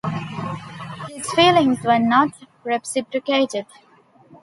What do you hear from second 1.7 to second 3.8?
were not reciprocated.